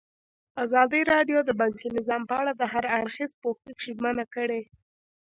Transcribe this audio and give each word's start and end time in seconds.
ازادي 0.63 1.01
راډیو 1.13 1.39
د 1.43 1.49
بانکي 1.61 1.87
نظام 1.97 2.21
په 2.29 2.35
اړه 2.41 2.51
د 2.55 2.61
هر 2.73 2.85
اړخیز 2.97 3.31
پوښښ 3.41 3.73
ژمنه 3.95 4.25
کړې. 4.35 4.61